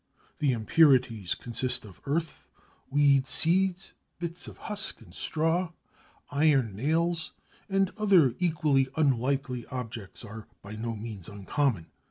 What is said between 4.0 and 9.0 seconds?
bits of husk and straw; iron nails, and other equally